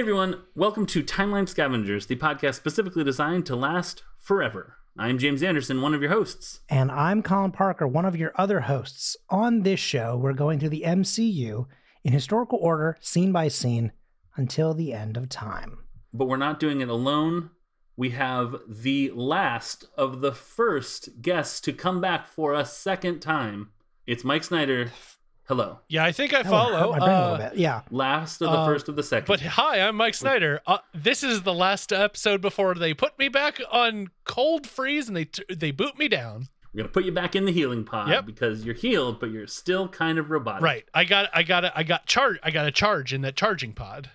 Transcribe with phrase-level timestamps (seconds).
[0.00, 4.76] everyone, welcome to Timeline Scavengers, the podcast specifically designed to last forever.
[4.96, 6.60] I'm James Anderson, one of your hosts.
[6.70, 9.18] And I'm Colin Parker, one of your other hosts.
[9.28, 11.66] On this show, we're going through the MCU
[12.02, 13.92] in historical order, scene by scene,
[14.36, 15.80] until the end of time.
[16.14, 17.50] But we're not doing it alone.
[17.94, 23.68] We have the last of the first guests to come back for a second time.
[24.06, 24.92] It's Mike Snyder.
[25.50, 25.80] Hello.
[25.88, 26.90] Yeah, I think I That would hurt follow.
[26.92, 27.10] my brain
[27.48, 27.50] Uh.
[27.56, 27.80] Yeah.
[27.90, 29.26] Last of the Uh, first of the second.
[29.26, 30.60] but hi, I'm Mike Snyder.
[30.64, 35.16] Uh, this is the last episode before they put me back on cold freeze and
[35.16, 36.46] they t- they boot me down.
[36.72, 38.26] We're gonna put you back in the healing pod Yep.
[38.26, 40.62] because you're healed, but you're still kind of robotic.
[40.62, 40.84] Right.
[40.94, 44.08] I got I got I got charge I got a charge in that charging pod.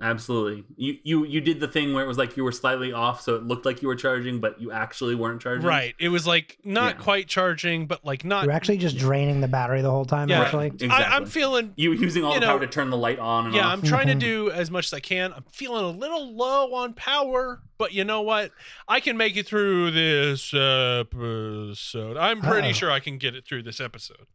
[0.00, 0.64] Absolutely.
[0.76, 3.34] You you you did the thing where it was like you were slightly off, so
[3.34, 5.66] it looked like you were charging, but you actually weren't charging.
[5.66, 5.94] Right.
[5.98, 7.02] It was like not Yeah.
[7.02, 8.44] quite charging, but like not.
[8.44, 10.42] You're actually just draining the battery the whole time, Yeah.
[10.42, 10.68] actually.
[10.68, 10.90] Exactly.
[11.04, 11.72] I, I'm feeling.
[11.76, 13.72] you using all you the know, power to turn the light on and Yeah, off.
[13.72, 14.20] I'm trying to Mhm.
[14.20, 15.32] do as much as I can.
[15.32, 18.52] I'm feeling a little low on power, but you know what?
[18.86, 22.16] I can make it through this episode.
[22.16, 22.72] I'm pretty Uh-oh.
[22.72, 24.26] sure I can get it through this episode.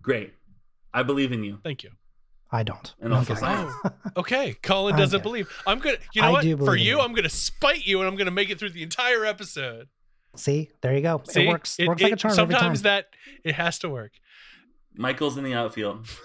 [0.00, 0.32] Great.
[0.94, 1.58] I believe in you.
[1.62, 1.90] Thank you.
[2.50, 2.94] I don't.
[3.00, 3.40] And also Okay.
[3.40, 3.72] science.
[3.84, 5.22] Oh, okay, Colin doesn't Okay.
[5.22, 5.48] believe.
[5.66, 5.98] I'm gonna.
[6.14, 6.42] You know I what?
[6.42, 7.00] do For you, you.
[7.00, 9.88] I'm gonna spite you, and I'm gonna make it through the entire episode.
[10.36, 11.22] See, there you go.
[11.28, 11.78] See, it works.
[11.86, 12.60] works like a charm every time.
[12.60, 13.10] Sometimes that
[13.44, 14.12] it has to work.
[14.94, 16.06] Michael's in the outfield.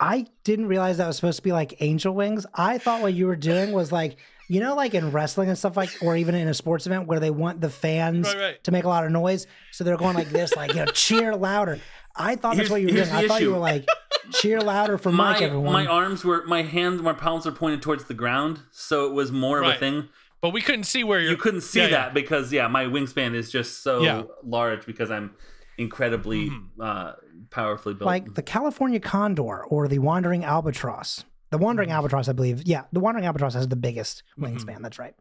[0.00, 2.44] I didn't realize that was supposed to be like angel wings.
[2.52, 4.16] I thought what you were doing was like,
[4.48, 7.20] you know, like in wrestling and stuff like, or even in a sports event where
[7.20, 8.64] they want the fans Right, right.
[8.64, 9.46] to make a lot of noise.
[9.70, 11.78] So they're going like this, like, you know, cheer louder.
[12.16, 13.08] I thought Here's- that's what you were doing.
[13.08, 13.86] the I thought you were like,
[14.32, 15.72] cheer louder for my Mike, everyone.
[15.72, 19.32] my arms were my hands, my palms were pointed towards the ground, so it was
[19.32, 20.08] more of a thing.
[20.40, 21.30] But we couldn't see where you're.
[21.32, 21.90] You couldn't see Yeah, yeah.
[21.92, 24.22] that because yeah, my wingspan is just so Yeah.
[24.44, 25.32] large because I'm
[25.78, 26.66] incredibly Mhm.
[26.80, 27.12] uh,
[27.50, 28.06] powerfully built.
[28.06, 31.24] like the California condor or the wandering albatross.
[31.50, 31.96] The wandering Mm-hmm.
[31.96, 32.62] albatross, I believe.
[32.64, 34.54] Yeah, the wandering albatross has the biggest Mhm.
[34.56, 34.82] wingspan.
[34.82, 35.14] That's right.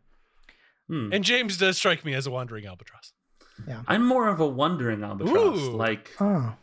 [0.90, 1.10] Hmm.
[1.14, 3.14] And James does strike me as a wandering albatross.
[3.68, 5.60] Yeah, I'm more of a wandering albatross.
[5.60, 5.72] Ooh.
[5.72, 6.54] Like, Oh,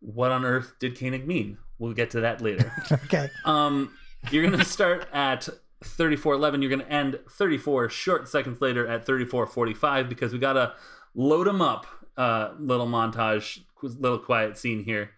[0.00, 1.58] what on earth did Koenig mean?
[1.78, 2.72] We'll get to that later.
[2.92, 3.30] okay.
[3.44, 3.92] Um,
[4.30, 5.48] you're gonna start at
[5.84, 6.62] 34:11.
[6.62, 10.74] You're gonna end 34 short seconds later at 34:45 because we gotta
[11.14, 11.86] load them up.
[12.16, 15.10] Uh, little montage, little quiet scene here.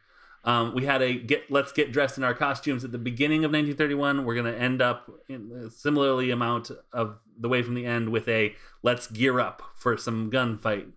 [0.44, 3.52] Um, we had a get let's get dressed in our costumes at the beginning of
[3.52, 4.24] 1931.
[4.24, 8.26] We're gonna end up in a similarly amount of the way from the end with
[8.28, 10.92] a let's gear up for some gunfight.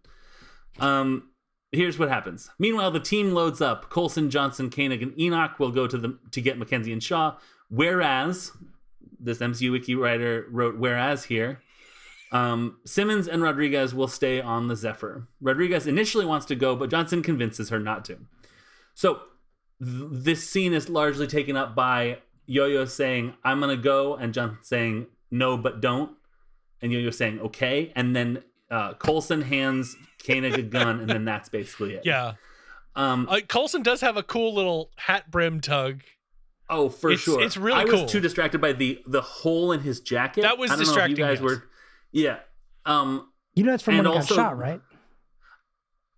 [0.79, 1.30] Um,
[1.71, 2.49] here's what happens.
[2.59, 3.89] Meanwhile, the team loads up.
[3.89, 7.37] Coulson, Johnson, Koenig, and Enoch will go to the to get Mackenzie and Shaw.
[7.69, 8.51] Whereas
[9.19, 11.61] this MCU wiki writer wrote whereas here.
[12.31, 15.27] Um, Simmons and Rodriguez will stay on the Zephyr.
[15.41, 18.19] Rodriguez initially wants to go, but Johnson convinces her not to.
[18.93, 19.21] So
[19.83, 24.59] th- this scene is largely taken up by Yo-Yo saying, "I'm gonna go," and Johnson
[24.63, 26.15] saying, "No, but don't,"
[26.81, 29.95] and Yo-Yo saying, "Okay," and then uh, Coulson hands
[30.25, 32.03] Koenig a gun, and then that's basically it.
[32.05, 32.33] Yeah.
[32.95, 36.01] Um, Uh, Coulson does have a cool little hat brim tug.
[36.69, 37.41] Oh, for It's- sure.
[37.41, 38.03] it's really I cool.
[38.03, 40.41] was too distracted by the the hole in his jacket.
[40.41, 41.61] That was I don't distracting, Know if you guys yes.
[41.61, 41.69] were,
[42.11, 42.39] yeah,
[42.85, 44.81] um, You know, it's from And when he also- got shot, right?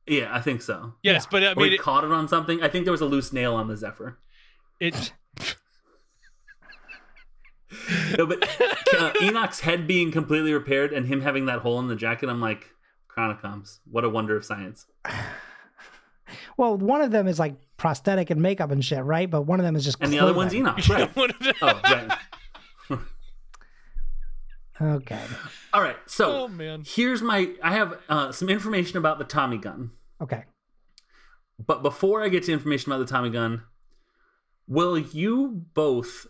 [0.05, 0.93] yeah, I think so.
[1.01, 1.27] Yes, Yeah.
[1.31, 2.61] but I Or he it, caught it on something.
[2.61, 4.19] I think there was a loose nail on the Zephyr.
[4.79, 5.13] it
[8.17, 8.47] No, but
[8.97, 12.41] uh, Enoch's head being completely repaired and him having that hole in the jacket, I'm
[12.41, 12.71] like,
[13.09, 14.85] Chronicoms, what a wonder of science.
[16.57, 19.29] Well, one of them is like prosthetic and makeup and shit, right?
[19.29, 20.53] But one of them is just And the other one's.
[20.53, 21.15] Enoch, right?
[21.15, 22.99] one of the- oh, right.
[24.81, 25.21] Okay.
[25.73, 25.97] All right.
[26.07, 26.83] So oh man.
[26.85, 27.51] here's my.
[27.61, 29.91] I have uh, some information about the Tommy gun.
[30.21, 30.45] Okay.
[31.63, 33.63] But before I get to information about the Tommy gun,
[34.67, 36.25] will you both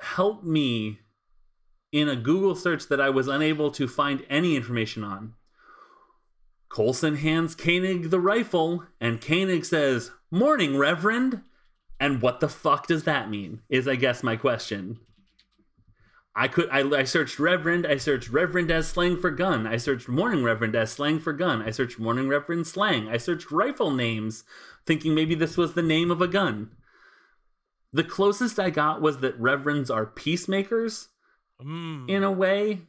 [0.00, 1.00] help me
[1.92, 5.34] in a Google search that I was unable to find any information on?
[6.68, 11.42] Coulson hands Koenig the rifle, and Koenig says, Morning, Reverend.
[11.98, 13.62] And what the fuck does that mean?
[13.70, 14.98] Is I guess my question.
[16.38, 20.06] I could I, I searched Reverend, I searched Reverend as slang for gun, I searched
[20.06, 24.44] Morning Reverend as slang for gun, I searched Morning Reverend slang, I searched rifle names,
[24.84, 26.72] thinking maybe this was the name of a gun.
[27.96, 31.08] The closest I got was that reverends are peacemakers
[31.62, 32.10] Mm.
[32.10, 32.82] in a way.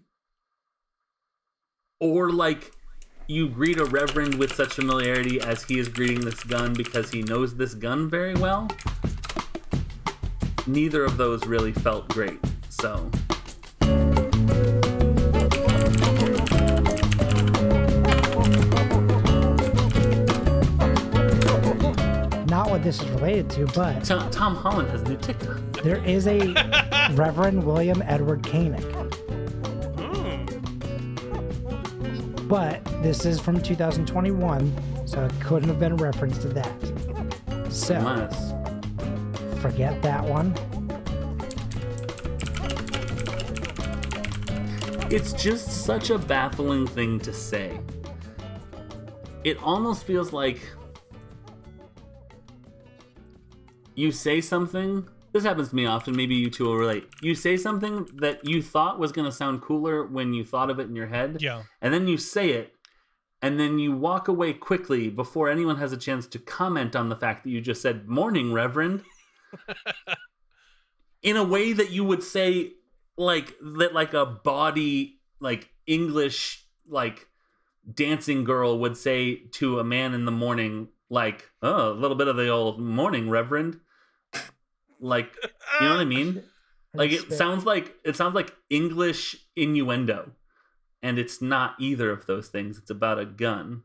[2.02, 2.74] Or like
[3.26, 7.22] you greet a reverend with such familiarity as he is greeting this gun because he
[7.22, 8.68] knows this gun very well.
[10.66, 12.40] Neither of those really felt great.
[12.68, 13.10] So
[22.88, 25.58] this is related to, but Tom, Tom Holland has a new TikTok.
[25.84, 26.54] there is a
[27.16, 28.82] Reverend William Edward Koenig.
[30.00, 30.46] Hmm.
[32.48, 37.74] But this is from 2021, so it couldn't have been a reference to that.
[37.74, 38.54] So Unless.
[39.62, 40.56] forget that one.
[45.12, 47.82] It's just such a baffling thing to say.
[49.44, 50.62] It almost feels like
[53.98, 55.10] you say something.
[55.34, 56.16] This happens to me often.
[56.16, 57.10] Maybe you two will relate.
[57.22, 60.80] You say something that you thought was going to sound cooler when you thought of
[60.80, 61.38] it in your head.
[61.42, 61.64] Yeah.
[61.82, 62.74] And then you say it,
[63.42, 67.16] and then you walk away quickly before anyone has a chance to comment on the
[67.16, 69.04] fact that you just said, Morning, Reverend.
[71.24, 72.74] in a way that you would say
[73.18, 77.28] like that like a body like english like
[77.92, 82.28] dancing girl would say to a man in the morning like oh a little bit
[82.28, 83.80] of the old morning reverend
[85.00, 85.36] like
[85.82, 86.44] you know what i mean
[86.94, 90.32] like it sounds like it sounds like english innuendo
[91.04, 93.84] and it's not either of those things it's about a gun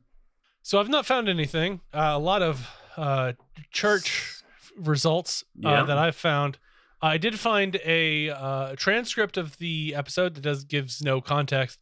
[0.62, 1.80] So I've not found anything.
[1.92, 3.32] Uh, a lot of uh,
[3.72, 4.42] church
[4.76, 5.82] results uh, Yeah.
[5.82, 6.58] that I've found.
[7.02, 11.80] I did find a uh, transcript of the episode that does gives no context.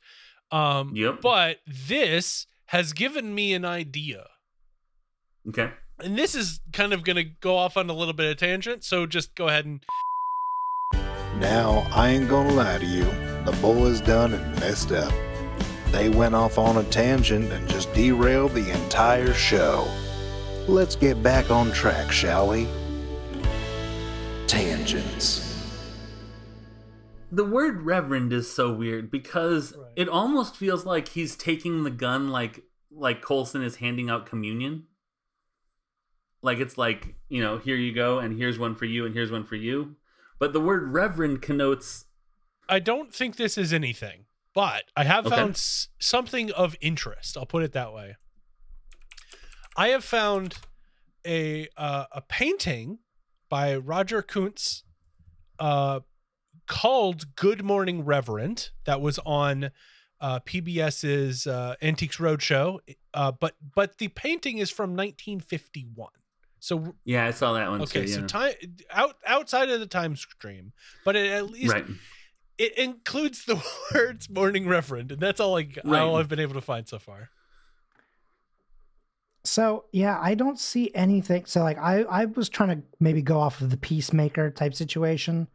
[0.51, 1.21] Um, Yep.
[1.21, 4.27] But this has given me an idea,
[5.49, 8.37] okay and this is kind of going to go off on a little bit of
[8.37, 8.85] tangent.
[8.85, 9.83] So just go ahead and
[11.39, 13.05] Now, I ain't gonna lie to you,
[13.45, 15.13] the boys done and messed up.
[15.91, 19.89] They went off on a tangent and just derailed the entire show.
[20.69, 22.69] Let's get back on track, shall we?
[24.47, 25.47] Tangents.
[27.33, 29.87] the word reverend is so weird because Right.
[29.95, 34.87] it almost feels like he's taking the gun like like Coulson is handing out communion.
[36.43, 39.31] Like it's like, you know, here you go and here's one for you and here's
[39.31, 39.97] one for you.
[40.39, 42.07] But the word reverend connotes
[42.69, 45.35] I don't think this is anything, but I have Okay.
[45.37, 47.37] found s- something of interest.
[47.37, 48.17] I'll put it that way.
[49.77, 50.55] I have found
[51.27, 52.99] a uh, a painting
[53.49, 54.85] by Roger Kuntz
[55.59, 56.01] uh,
[56.67, 59.71] called "Good Morning Reverend" that was on
[60.21, 62.79] uh, PBS's uh, Antiques Roadshow,
[63.15, 66.09] uh, but but the painting is from 1951.
[66.61, 68.09] So yeah, I saw that one okay, too.
[68.09, 68.27] so yeah.
[68.27, 68.53] time
[68.93, 70.73] out outside of the time stream,
[71.05, 71.87] but it at least right.
[72.59, 73.57] it includes the
[73.95, 76.01] words morning reverend and that's all like Right.
[76.01, 77.31] all i've been able to find so far
[79.45, 81.47] So yeah, I don't see anything.
[81.47, 85.49] So like I I was trying to maybe go off of the peacemaker type situation.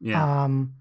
[0.00, 0.44] Yeah.
[0.44, 0.74] Um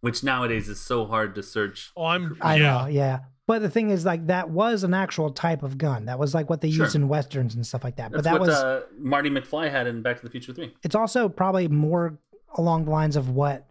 [0.00, 1.92] Which nowadays is so hard to search.
[1.96, 3.18] oh i'm I yeah know, yeah.
[3.46, 6.06] But the thing is like that was an actual type of gun.
[6.06, 8.10] That was like what they used in westerns and stuff like that.
[8.10, 10.74] That's but that what was uh, Marty McFly had in Back to the Future 3.
[10.82, 12.18] it's also probably more
[12.56, 13.66] along the lines of what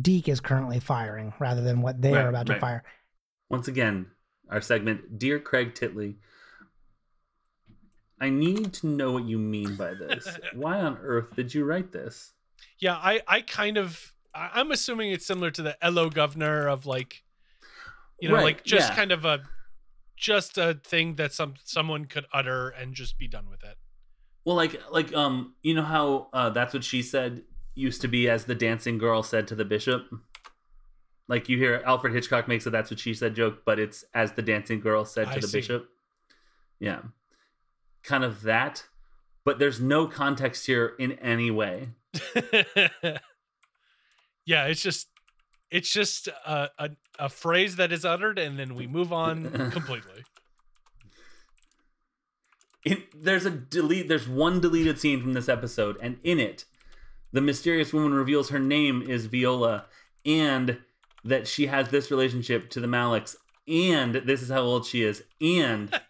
[0.00, 2.82] Deke is currently firing rather than what they Right, are about to fire.
[3.48, 4.06] Once again,
[4.50, 6.16] our segment, Dear Craig Titley.
[8.20, 10.26] I need to know what you mean by this.
[10.54, 12.32] Why on earth did you write this?
[12.80, 16.86] yeah i i kind of I- i'm assuming it's similar to the hello governor of
[16.86, 17.22] like
[18.20, 18.96] you know Right, like just yeah.
[18.96, 19.42] kind of a
[20.16, 23.76] just a thing that some someone could utter and just be done with it
[24.44, 27.42] Well, like, like, um, you know how uh, that's what she said
[27.74, 30.06] used to be as the dancing girl said to the bishop.
[31.28, 34.32] Like you hear Alfred Hitchcock makes a "that's what she said" joke, but it's as
[34.32, 35.58] the dancing girl said to I the see.
[35.58, 35.88] bishop.
[36.78, 37.00] Yeah,
[38.04, 38.84] kind of that,
[39.44, 41.88] but there's no context here in any way.
[44.46, 45.08] yeah it's just
[45.70, 50.24] it's just a, a a phrase that is uttered and then we move on completely.
[52.84, 56.66] In, there's a delete there's one deleted scene from this episode and in it
[57.32, 59.86] the mysterious woman reveals her name is viola
[60.24, 60.78] and
[61.24, 63.34] that she has this relationship to the malicks
[63.66, 66.00] and this is how old she is and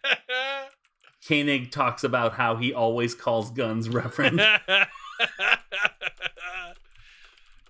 [1.27, 4.39] koenig talks about how he always calls guns reverend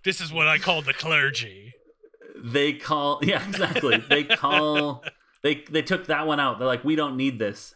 [0.08, 1.74] this is what I call the clergy.
[2.42, 3.98] they call yeah exactly.
[3.98, 5.04] They call
[5.44, 6.60] they they took that one out.
[6.60, 7.76] They're like we don't need this.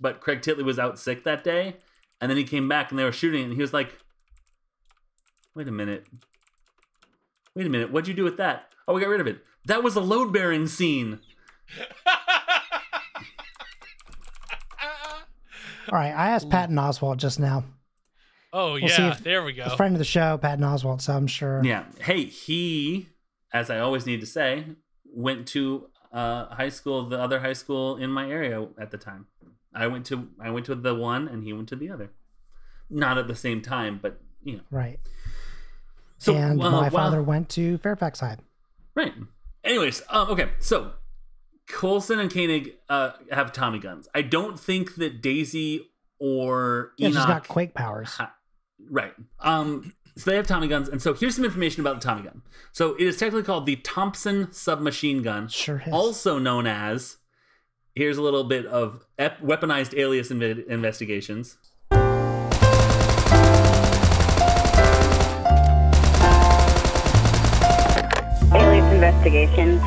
[0.00, 1.76] But craig titley was out sick that day
[2.18, 3.98] and then he came back and they were shooting and he was like
[5.54, 6.06] wait a minute.
[7.54, 7.92] Wait a minute.
[7.92, 8.72] What'd you do with that?
[8.88, 9.44] Oh we got rid of it.
[9.66, 11.20] That was a load bearing scene.
[15.92, 17.64] All right, I asked Patton Oswalt just now.
[18.52, 19.64] Oh We'll see yeah, if- there we go.
[19.64, 21.60] A friend of the show, Patton Oswalt, so I'm sure.
[21.64, 23.08] yeah hey he
[23.52, 24.64] as i always need to say
[25.12, 29.26] went to uh, high school the other high school in my area at the time
[29.74, 32.10] i went to i went to the one and he went to the other
[32.88, 34.62] not at the same time, but you know.
[34.72, 34.98] Right.
[36.18, 38.36] So and uh, my while- father went to Fairfax High.
[38.96, 39.14] Right.
[39.62, 40.92] Anyways, um, okay, so
[41.68, 44.08] Coulson and Koenig uh, have Tommy guns.
[44.12, 45.88] I don't think that Daisy
[46.18, 48.10] or Yeah, Enoch she's got quake powers.
[48.14, 48.34] ha-
[48.88, 49.12] right.
[49.40, 52.42] Um, so they have Tommy guns, and so here's some information about the Tommy gun.
[52.72, 55.92] So it is technically called the Thompson submachine gun, Sure is.
[55.92, 57.16] also known as.
[57.94, 61.58] Here's a little bit of ep- weaponized alias inve- investigations.
[68.52, 69.80] Alias investigations.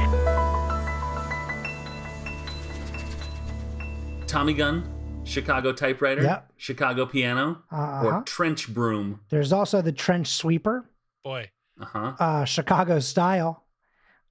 [4.27, 4.83] Tommy gun,
[5.25, 6.51] Chicago typewriter, Yep.
[6.57, 8.05] Chicago piano, Uh-huh.
[8.05, 9.21] or trench broom.
[9.29, 10.85] There's also the trench sweeper,
[11.23, 11.49] Boy,
[11.79, 12.13] Uh huh.
[12.19, 13.63] uh, Chicago style,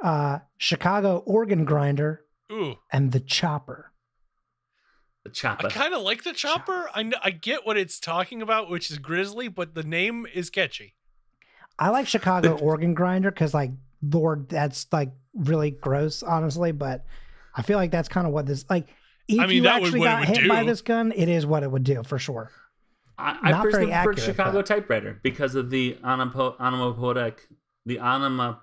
[0.01, 3.91] uh, Chicago organ grinder, ooh, and the chopper.
[5.25, 5.69] The chopper.
[5.69, 6.89] I kind of like the chopper.
[6.95, 10.51] I kn- I get what it's talking about, which is grizzly, but the name is
[10.51, 10.95] catchy.
[11.79, 13.71] I like Chicago organ grinder because, like,
[14.03, 16.73] Lord, that's like really gross, honestly.
[16.73, 17.07] But
[17.55, 18.89] I feel like that's kind of what this like.
[19.29, 21.47] If I mean, you that actually what got would hit by this gun, it is
[21.47, 22.51] what it would do for sure.
[23.19, 27.47] I, I Not personally very prefer accurate, Chicago but- typewriter because of the onopo- onomatopoetic,
[27.87, 28.59] the onoma,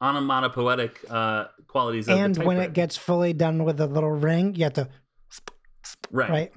[0.00, 4.54] onomatopoetic uh, qualities of and the when it gets fully done with a little ring,
[4.54, 4.88] you have to
[6.10, 6.30] right.
[6.30, 6.52] right.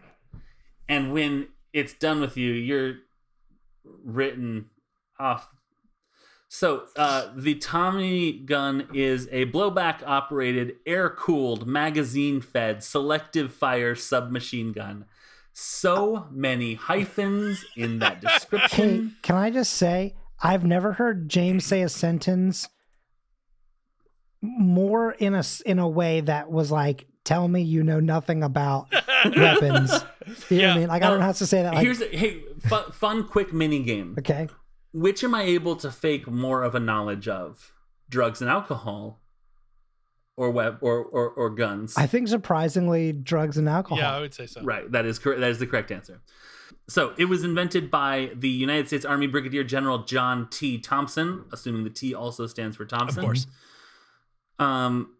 [0.87, 2.95] and when it's done with you, you're
[4.03, 4.69] written
[5.19, 5.47] off.
[6.51, 13.93] So uh, the Tommy gun is a blowback operated, air cooled, magazine fed, selective fire
[13.93, 15.05] submachine gun.
[15.53, 19.15] So many hyphens in that Hey, description.
[19.21, 22.67] can I just say I've never heard James say a sentence
[24.41, 28.87] more in a in a way that was like, "Tell me you know nothing about
[29.35, 30.73] weapons." You know what Yeah.
[30.73, 30.87] I mean?
[30.87, 31.73] Like I don't how to say that.
[31.73, 34.15] Like, Here's a hey, fun, fun quick mini game.
[34.17, 34.47] okay.
[34.93, 37.73] Which am I able to fake more of a knowledge of?
[38.09, 39.21] Drugs and alcohol,
[40.35, 41.95] or web or or, or guns?
[41.95, 43.99] I think surprisingly, drugs and alcohol.
[43.99, 44.63] Yeah, I would say so.
[44.63, 44.91] Right.
[44.91, 45.41] That is correct.
[45.41, 46.21] That is the correct answer.
[46.87, 50.79] So it was invented by the United States Army Brigadier General John T.
[50.79, 53.19] Thompson, assuming the T also stands for Thompson.
[53.19, 53.45] Of course.
[54.57, 55.13] Um,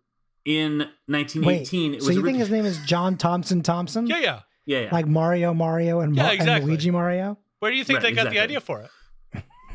[0.45, 0.89] in Wait,
[1.35, 4.07] 1918, it so was you think his name is John Thompson Thompson?
[4.07, 4.39] Yeah, yeah.
[4.65, 4.89] yeah, yeah.
[4.91, 6.55] Like Mario Mario and, Yeah, Mar- exactly.
[6.55, 7.37] and Luigi Mario?
[7.59, 8.37] Where do you think Right, they got exactly.
[8.39, 8.89] the idea for it?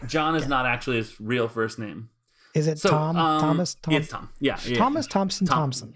[0.07, 2.11] John is not actually his real first name.
[2.55, 3.17] Is it So Tom?
[3.17, 3.75] um, Thomas?
[3.83, 3.95] Tom?
[3.95, 4.29] It's Tom.
[4.41, 4.77] Yeah, yeah.
[4.77, 5.57] Thomas Thompson Tom.
[5.59, 5.95] Thompson.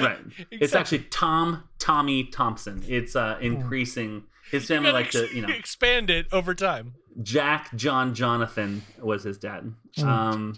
[0.00, 0.18] Right.
[0.26, 0.58] Exactly.
[0.60, 2.82] It's actually Tom Tommy Thompson.
[2.88, 4.24] It's uh increasing.
[4.50, 6.94] His family like gotta you know expand it over time.
[7.22, 9.72] Jack John Jonathan was his dad.
[9.98, 10.04] Mm.
[10.04, 10.54] Um.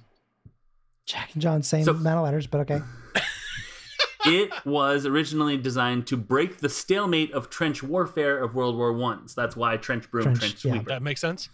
[1.06, 2.80] Jack and John, same So- amount of letters, but okay.
[4.26, 9.26] it was originally designed to break the stalemate of trench warfare of World War One.
[9.28, 10.82] So that's why trench broom, Trench, trench, yeah.
[10.86, 11.48] That makes sense.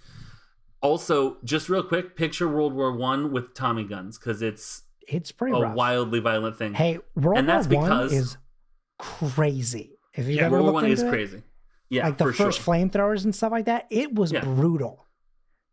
[0.84, 5.56] Also, just real quick, picture World War One with Tommy guns because it's It's pretty
[5.56, 5.74] a rough.
[5.74, 6.74] wildly violent thing.
[6.74, 8.36] Hey, World And that's War One because- is
[8.98, 9.98] crazy.
[10.12, 11.42] If you've Yeah, ever World War One is it, crazy.
[11.88, 12.74] Yeah, like the first sure.
[12.74, 14.44] flamethrowers and stuff like that, it was Yeah.
[14.44, 15.00] brutal.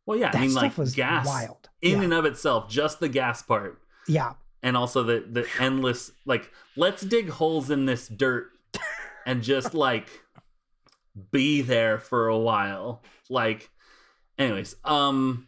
[0.07, 1.69] well, yeah, that I mean, stuff like was gas wild.
[1.81, 2.03] in Yeah.
[2.05, 3.79] and of itself, just the gas part.
[4.07, 8.49] Yeah, and also the the endless like let's dig holes in this dirt
[9.25, 10.07] and just like
[11.31, 13.69] be there for a while like
[14.41, 15.47] anyways um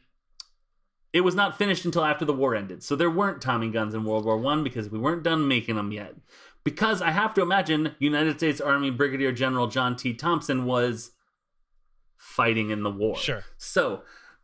[1.12, 4.04] it was not finished until after the war ended so there weren't tommy guns in
[4.04, 6.16] world war one because we weren't done making them yet
[6.64, 11.12] because i have to imagine united states army brigadier general john t thompson was
[12.18, 13.44] fighting in the war Sure.
[13.58, 14.02] so,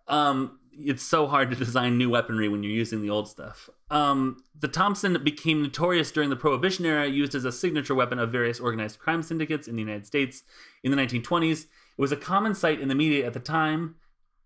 [0.08, 3.70] um, it's so hard to design new weaponry when you're using the old stuff.
[3.90, 8.32] Um, the Thompson became notorious during the Prohibition era, used as a signature weapon of
[8.32, 10.44] various organized crime syndicates in the United States
[10.84, 11.64] in the 1920s.
[11.64, 13.96] It was a common sight in the media at the time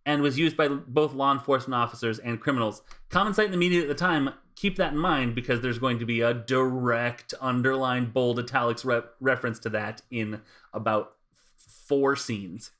[0.05, 2.81] and was used by both law enforcement officers and criminals.
[3.09, 5.99] Common sight in the media at the time, keep that in mind because there's going
[5.99, 10.41] to be a direct, underlined, bold, italics re- reference to that in
[10.73, 11.13] about
[11.57, 12.71] four scenes.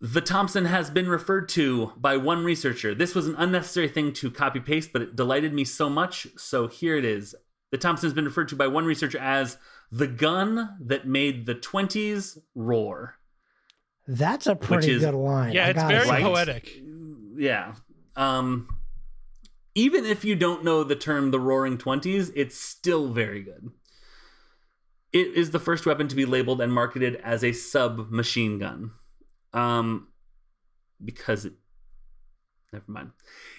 [0.00, 2.94] The Thompson has been referred to by one researcher.
[2.94, 6.26] This was an unnecessary thing to copy paste, but it delighted me so much.
[6.36, 7.34] So here it is.
[7.70, 9.56] The Thompson has been referred to by one researcher as
[9.90, 13.16] the gun that made the 20s roar.
[14.06, 15.52] That's a pretty is- good line.
[15.52, 16.10] Yeah, I it's very say.
[16.10, 16.22] Right?
[16.22, 16.70] poetic.
[17.36, 17.74] Yeah.
[18.16, 18.68] Um,
[19.74, 23.70] even if you don't know the term the roaring 20s, it's still very good.
[25.12, 28.92] It is the first weapon to be labeled and marketed as a submachine gun.
[29.52, 30.08] Um,
[31.04, 31.54] because it.
[32.72, 33.10] Never mind.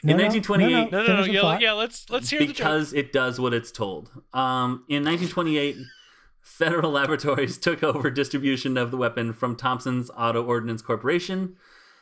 [0.04, 1.06] No, in no, 1928, no, No, no, no.
[1.06, 1.72] Finish the Yeah, yeah.
[1.72, 4.10] Let's let's hear the because it does what it's told.
[4.34, 5.78] Um, in 1928,
[6.46, 11.56] Federal Laboratories took over distribution of the weapon from Thompson's Auto Ordnance Corporation.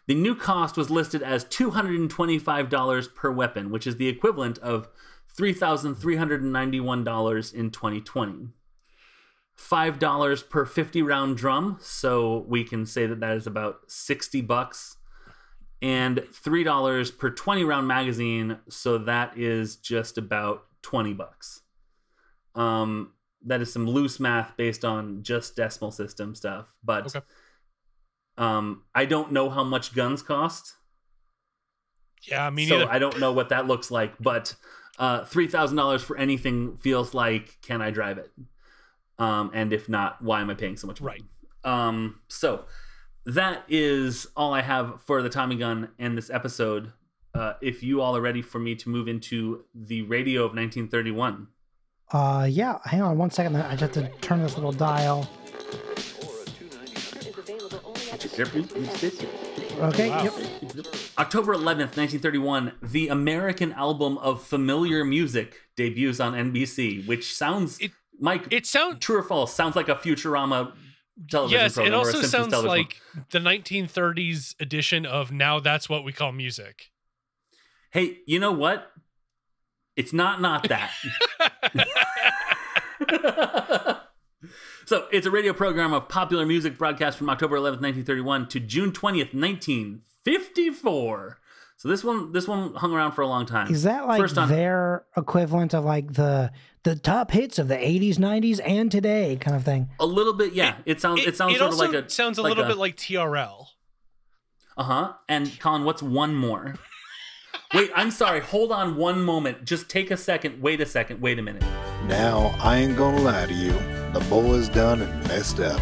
[0.06, 4.90] The new cost was listed as $225 per weapon, which is the equivalent of
[5.36, 8.50] $3,391 in 2020.
[9.58, 14.98] $5 per 50 round drum, so we can say that that is about 60 bucks.
[15.82, 21.62] And $3 per 20 round magazine, so that is just about 20 bucks.
[22.56, 23.14] Um
[23.46, 27.22] that is some loose math based on just decimal system stuff, but Okay.
[28.38, 30.76] um I don't know how much guns cost
[32.28, 34.56] Yeah, I mean, so I don't know what that looks like, but
[35.00, 38.32] uh, three thousand dollars for anything feels like can I drive it?
[39.20, 41.02] Um, and if not, why am I paying so much?
[41.02, 41.24] money?
[41.64, 41.88] Right.
[41.88, 42.66] Um, so
[43.26, 46.94] that is all I have for the Tommy gun and this episode.
[47.34, 51.48] Uh, if you all are ready for me to move into the radio of 1931,
[52.12, 52.78] Uh, yeah.
[52.86, 53.56] Hang on one second.
[53.56, 55.28] I just have to turn this little dial.
[59.82, 60.10] Okay.
[60.10, 60.24] Wow.
[60.24, 60.34] Yep.
[61.18, 67.92] October 11th, 1931, the American album of familiar music debuts on NBC, which sounds It-
[68.20, 68.48] Mike.
[68.52, 69.54] it sounds true or false?
[69.54, 70.74] Sounds like a Futurama
[71.30, 71.74] television yes.
[71.74, 76.04] program It or a also sounds television like the 1930s edition of now that's what
[76.04, 76.92] we call music.
[77.92, 78.92] Hey, you know what?
[79.96, 80.92] It's not not that.
[84.86, 88.92] so it's a radio program of popular music broadcast from October 11th, 1931 to June
[88.92, 91.40] 20th, 1954.
[91.78, 93.72] So this one, this one hung around for a long time.
[93.72, 96.52] Is that like First on- their equivalent of like the
[96.84, 99.90] the top hits of the 80s, 90s, and today kind of thing?
[100.00, 100.54] a little bit?
[100.54, 101.26] Yeah, it, sounds.
[101.26, 103.68] It, sounds sort also of like a sounds a like little bit like TRL.
[104.78, 105.14] Uh huh.
[105.30, 106.76] And Colin, what's one more?
[107.74, 108.40] Wait, I'm sorry.
[108.40, 109.66] Hold on one moment.
[109.66, 110.62] Just take a second.
[110.62, 111.22] Wait a second.
[111.22, 111.64] Wait a minute.
[112.08, 113.72] Now, I ain't gonna lie to you,
[114.14, 115.82] the boys done and messed up.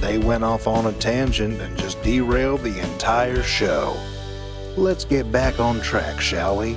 [0.00, 3.96] They went off on a tangent and just derailed the entire show.
[4.76, 6.76] Let's get back on track, shall we?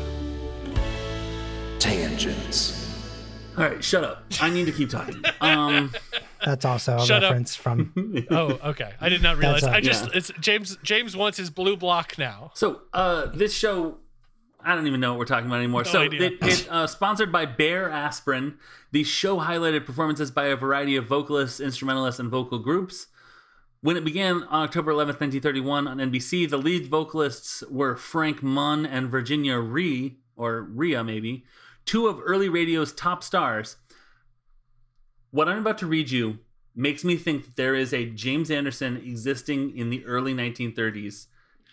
[1.80, 2.74] Tangents.
[3.58, 4.24] All right, shut up.
[4.40, 5.24] I need to keep talking.
[5.42, 5.94] Um,
[6.46, 7.32] That's also a Shut up.
[7.32, 8.26] reference from.
[8.30, 8.92] Oh, okay.
[9.02, 9.62] I did not realize.
[9.62, 10.12] That's a- I just yeah.
[10.14, 10.78] it's James.
[10.84, 12.52] James wants his blue block now.
[12.54, 13.98] so uh, this show,
[14.68, 15.84] I don't even know what we're talking about anymore.
[15.84, 16.24] No so idea.
[16.24, 18.58] it, it uh, sponsored by Bayer Aspirin.
[18.92, 23.08] The show highlighted performances by a variety of vocalists, instrumentalists, and vocal groups.
[23.80, 28.86] When it began on October 11th, 1931, on NBC, the lead vocalists were Frank Munn
[28.86, 31.46] and Virginia Ree, or Rhea maybe,
[31.86, 33.78] two of early radio's top stars.
[35.32, 36.40] What I'm about to read you
[36.76, 41.28] makes me think that there is a James Anderson existing in the early 1930s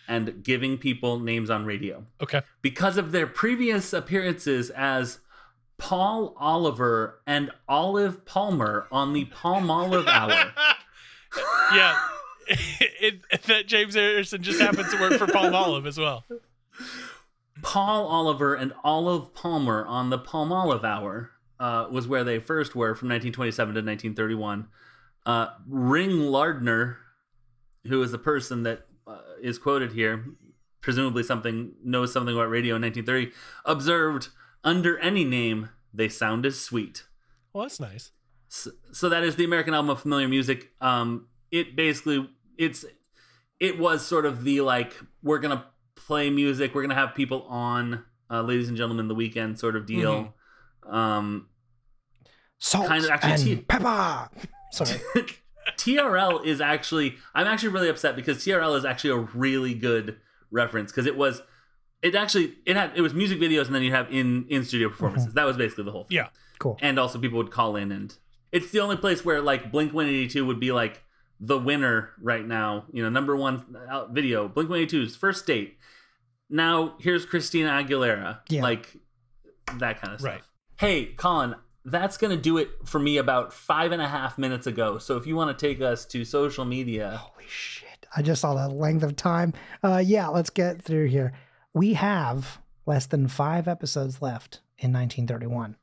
[0.07, 2.41] and giving people names on radio Okay.
[2.61, 5.19] because of their previous appearances as
[5.77, 10.31] Paul Oliver and Olive Palmer on the Palm Olive Hour.
[11.73, 11.99] yeah.
[13.01, 16.23] it, that James Anderson just happens to work for Palm Olive as well.
[17.61, 22.75] Paul Oliver and Olive Palmer on the Palm Olive Hour uh, was where they first
[22.75, 24.67] were from 1927 to 1931.
[25.25, 26.97] Uh, Ring Lardner,
[27.87, 28.85] who is the person that
[29.41, 30.25] is quoted here,
[30.81, 33.31] presumably something knows something about radio in 1930,
[33.65, 34.29] observed
[34.63, 37.05] under any name they sound as sweet.
[37.53, 38.11] Well, that's nice.
[38.49, 40.71] so, so that is the American album of familiar music.
[40.81, 42.85] Um, it basically it's
[43.59, 44.93] it was sort of the like
[45.23, 49.57] we're gonna play music, we're gonna have people on, uh, ladies and gentlemen, the weekend
[49.59, 50.33] sort of deal.
[50.85, 51.47] Um,
[52.59, 54.29] Salt Kind of actually and pepper.
[54.71, 54.99] Sorry.
[55.77, 60.17] TRL is actually I'm actually really upset because TRL is actually a really good
[60.51, 61.41] reference because it was
[62.01, 64.89] it actually it had it was music videos and then you have in in studio
[64.89, 65.27] performances.
[65.29, 65.35] Mm-hmm.
[65.35, 66.17] That was basically the whole thing.
[66.17, 66.27] Yeah.
[66.59, 66.77] Cool.
[66.81, 68.15] and also people would call in and
[68.53, 71.03] it's the only place where like blink 182 would be like
[71.37, 75.77] the winner right now you know number one uh, video blink 182's first date
[76.49, 78.61] now here's christina aguilera Yeah.
[78.61, 78.95] like
[79.79, 80.41] that kind of stuff Right.
[80.77, 81.55] hey colin
[81.85, 85.27] that's gonna do it for me about five and a half minutes ago so if
[85.27, 88.05] you want to take us to social media Holy shit.
[88.17, 89.53] I just saw the length of time.
[89.83, 91.33] Uh, yeah, let's get through here.
[91.73, 95.75] We have less than five episodes left in 1931,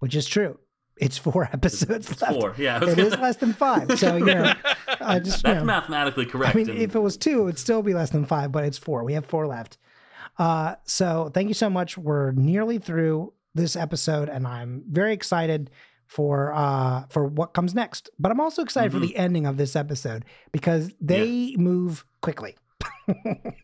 [0.00, 0.58] which is true.
[0.96, 2.34] It's four episodes it's left.
[2.34, 3.96] four yeah It is gonna- less than five.
[3.98, 4.52] So, you know,
[5.00, 6.54] I just, you that's know, mathematically correct.
[6.54, 8.64] I mean, and- if it was two, it would still be less than five, but
[8.64, 9.04] it's four.
[9.04, 9.78] We have four left.
[10.38, 11.96] Uh, so thank you so much.
[11.96, 15.70] We're nearly through this episode, and I'm very excited
[16.06, 18.10] for uh for what comes next.
[18.18, 18.94] But I'm also excited Mhm.
[18.94, 22.56] for the ending of this episode because they move quickly.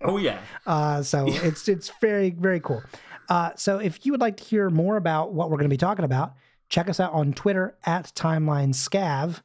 [0.03, 1.41] oh yeah Uh, so Yeah.
[1.45, 2.83] it's it's very very cool.
[3.29, 5.77] Uh, so if you would like to hear more about what we're going to be
[5.77, 6.35] talking about,
[6.69, 9.43] check us out on Twitter at Timeline Scav.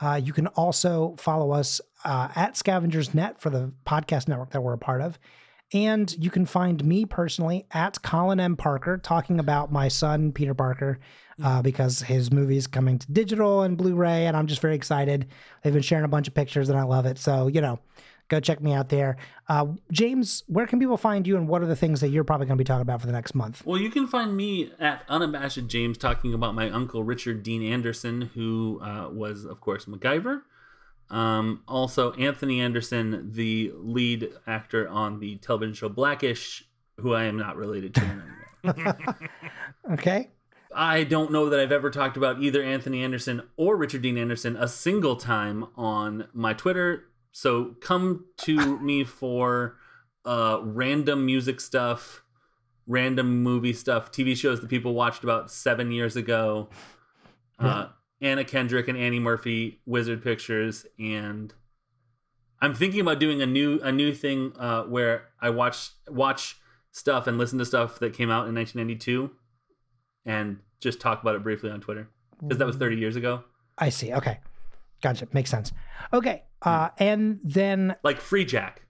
[0.00, 4.60] Uh, you can also follow us uh, at Scavengers Net for the podcast network that
[4.62, 5.18] we're a part of.
[5.74, 8.56] And you can find me personally at Colin M.
[8.56, 10.98] Parker talking about my son, Peter Parker,
[11.42, 14.26] uh, because his movie is coming to digital and Blu ray.
[14.26, 15.26] And I'm just very excited.
[15.62, 17.18] They've been sharing a bunch of pictures and I love it.
[17.18, 17.80] So, you know,
[18.28, 19.16] go check me out there.
[19.48, 22.46] Uh, James, where can people find you and what are the things that you're probably
[22.46, 23.64] going to be talking about for the next month?
[23.66, 28.30] Well, you can find me at Unabashed James talking about my uncle Richard Dean Anderson,
[28.34, 30.42] who uh, was, of course, MacGyver.
[31.10, 36.64] Um, also, Anthony Anderson, the lead actor on the television show Blackish,
[36.98, 38.02] who I am not related to.
[38.02, 38.22] in
[38.64, 39.28] any way.
[39.92, 40.28] Okay.
[40.74, 44.56] I don't know that I've ever talked about either Anthony Anderson or Richard Dean Anderson
[44.56, 47.04] a single time on my Twitter.
[47.32, 49.76] So come to me for
[50.24, 52.22] uh, random music stuff,
[52.86, 56.68] random movie stuff, TV shows that people watched about seven years ago.
[57.58, 57.88] Uh,
[58.20, 61.54] Anna Kendrick and Annie Murphy, Wizard Pictures, and
[62.60, 66.56] I'm thinking about doing a new a new thing uh, where I watch watch
[66.90, 69.30] stuff and listen to stuff that came out in 1992
[70.26, 72.08] and just talk about it briefly on Twitter
[72.40, 73.44] because that was 30 years ago.
[73.76, 74.12] I see.
[74.12, 74.40] Okay.
[75.02, 75.28] Gotcha.
[75.32, 75.72] Makes sense.
[76.12, 76.42] Okay.
[76.62, 78.82] Uh, and then, Like Free Jack.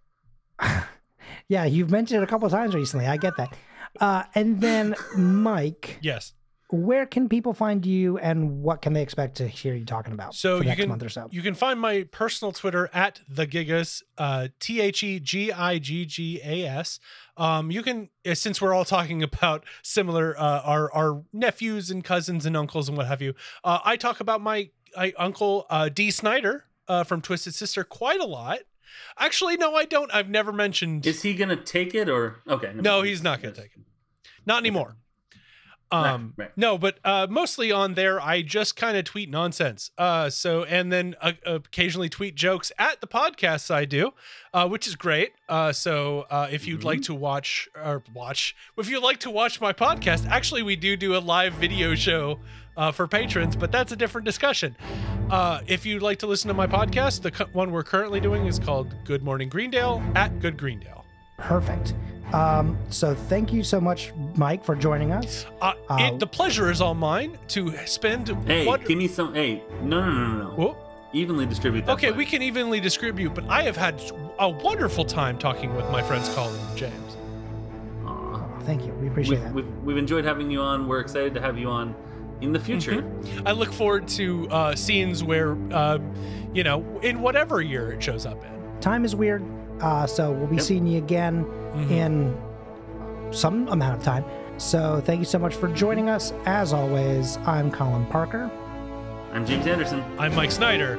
[1.48, 3.06] yeah, you've mentioned it a couple of times recently.
[3.06, 3.54] I get that.
[4.00, 6.32] Uh, and then, Mike, Yes.
[6.70, 10.34] Where can people find you and what can they expect to hear you talking about
[10.34, 11.28] So for the you next can month or so?
[11.30, 15.78] you can find my personal Twitter at the Gigas, uh, T H E G I
[15.78, 17.00] G G A S.
[17.38, 22.04] Um, you can uh, since we're all talking about similar uh, our our nephews and
[22.04, 23.34] cousins and uncles and what have you.
[23.64, 28.20] Uh, I talk about my I, uncle uh, Dee Snider uh, from Twisted Sister quite
[28.20, 28.58] a lot.
[29.18, 30.12] Actually, no, I don't.
[30.14, 31.06] I've never mentioned.
[31.06, 32.72] Is he gonna take it or okay?
[32.74, 33.82] No, he's not going to take it.
[34.46, 34.96] Not anymore.
[35.90, 36.52] Um, Right, right.
[36.58, 39.90] no, but uh, mostly on there, I just kind of tweet nonsense.
[39.96, 44.12] Uh, so and then uh, occasionally tweet jokes at the podcasts I do,
[44.52, 45.32] uh, which is great.
[45.48, 49.60] Uh, so uh, if you'd like to watch or watch, if you'd like to watch
[49.60, 52.38] my podcast, actually we do do a live video show.
[52.76, 54.76] Uh, for patrons, but that's a different discussion.
[55.30, 58.46] Uh, if you'd like to listen to my podcast, the cu- one we're currently doing
[58.46, 61.04] is called Good Morning Greendale at Good Greendale.
[61.38, 61.94] Perfect.
[62.32, 65.46] Um, so thank you so much, Mike, for joining us.
[65.60, 68.28] Uh, Uh, it, the pleasure is all mine to spend.
[68.46, 69.34] Hey, what, give me some.
[69.34, 70.50] Hey, no, no, no, no, no.
[70.50, 70.76] Whoa.
[71.14, 71.92] Evenly distribute that.
[71.92, 72.16] Okay, pie.
[72.18, 74.00] we can evenly distribute, but I have had
[74.38, 77.16] a wonderful time talking with my friends Colin and James.
[78.04, 78.42] Aw.
[78.64, 78.92] Thank you.
[78.92, 79.54] We appreciate We've, that.
[79.54, 80.86] we've, we've enjoyed having you on.
[80.86, 81.94] We're excited to have you on
[82.42, 83.10] in the future.
[83.46, 85.98] I look forward to uh, scenes where, uh,
[86.52, 88.80] you know, in whatever year it shows up in.
[88.80, 89.42] Time is weird.
[89.80, 90.64] Uh, so we'll be Yep.
[90.64, 91.46] seeing you again
[91.78, 91.90] Mhm.
[91.90, 92.36] in
[93.30, 94.24] some amount of time.
[94.56, 96.32] So thank you so much for joining us.
[96.46, 98.50] As always, I'm Colin Parker.
[99.32, 100.02] I'm James Anderson.
[100.18, 100.98] I'm Mike Snyder.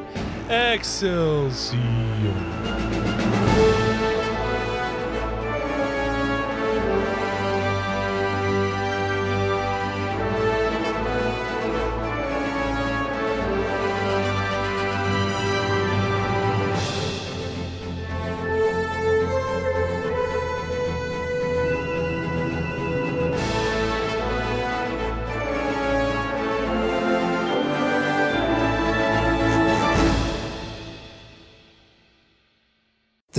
[0.49, 1.79] Excelsior.